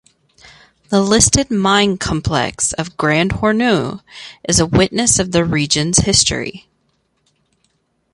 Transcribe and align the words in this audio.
The 0.89 0.99
listed 0.99 1.51
mine 1.51 1.99
complex 1.99 2.73
of 2.73 2.97
Grand 2.97 3.33
Hornu 3.33 4.01
is 4.49 4.59
a 4.59 4.65
witness 4.65 5.19
of 5.19 5.31
the 5.31 5.45
region's 5.45 5.99
history. 5.99 6.67